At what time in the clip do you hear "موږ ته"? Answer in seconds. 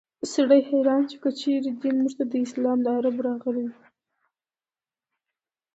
2.03-2.23